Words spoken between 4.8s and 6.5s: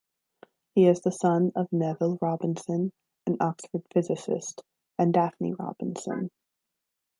and Daphne Robinson.